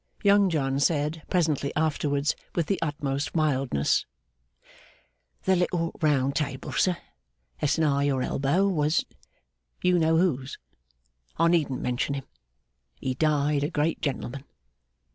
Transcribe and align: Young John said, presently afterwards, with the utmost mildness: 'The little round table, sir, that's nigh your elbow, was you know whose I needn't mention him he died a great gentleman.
Young 0.23 0.49
John 0.49 0.79
said, 0.79 1.21
presently 1.29 1.71
afterwards, 1.75 2.35
with 2.55 2.65
the 2.65 2.81
utmost 2.81 3.35
mildness: 3.35 4.07
'The 5.43 5.55
little 5.55 5.91
round 6.01 6.35
table, 6.35 6.71
sir, 6.71 6.97
that's 7.59 7.77
nigh 7.77 8.05
your 8.05 8.23
elbow, 8.23 8.67
was 8.67 9.05
you 9.83 9.99
know 9.99 10.17
whose 10.17 10.57
I 11.37 11.49
needn't 11.49 11.83
mention 11.83 12.15
him 12.15 12.25
he 12.99 13.13
died 13.13 13.63
a 13.63 13.69
great 13.69 14.01
gentleman. 14.01 14.43